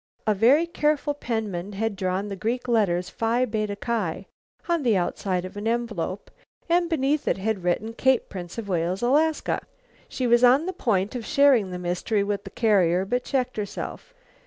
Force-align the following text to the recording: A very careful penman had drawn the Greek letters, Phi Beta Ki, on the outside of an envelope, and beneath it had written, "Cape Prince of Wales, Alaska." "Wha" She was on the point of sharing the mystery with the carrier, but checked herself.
A 0.25 0.33
very 0.33 0.65
careful 0.65 1.13
penman 1.13 1.73
had 1.73 1.95
drawn 1.95 2.27
the 2.27 2.35
Greek 2.35 2.67
letters, 2.67 3.07
Phi 3.07 3.45
Beta 3.45 3.75
Ki, 3.75 4.25
on 4.67 4.81
the 4.81 4.97
outside 4.97 5.45
of 5.45 5.55
an 5.55 5.67
envelope, 5.67 6.31
and 6.67 6.89
beneath 6.89 7.27
it 7.27 7.37
had 7.37 7.63
written, 7.63 7.93
"Cape 7.93 8.27
Prince 8.27 8.57
of 8.57 8.67
Wales, 8.67 9.03
Alaska." 9.03 9.59
"Wha" 9.63 9.67
She 10.09 10.25
was 10.25 10.43
on 10.43 10.65
the 10.65 10.73
point 10.73 11.13
of 11.13 11.23
sharing 11.23 11.69
the 11.69 11.77
mystery 11.77 12.23
with 12.23 12.45
the 12.45 12.49
carrier, 12.49 13.05
but 13.05 13.23
checked 13.23 13.57
herself. 13.57 14.15